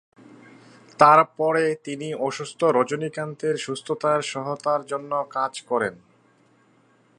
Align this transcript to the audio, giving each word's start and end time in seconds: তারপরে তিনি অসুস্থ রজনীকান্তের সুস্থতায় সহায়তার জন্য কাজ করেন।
তারপরে 0.99 1.63
তিনি 1.83 2.07
অসুস্থ 2.19 2.59
রজনীকান্তের 2.63 3.55
সুস্থতায় 3.57 4.21
সহায়তার 4.21 4.81
জন্য 4.85 5.11
কাজ 5.29 5.53
করেন। 5.61 5.93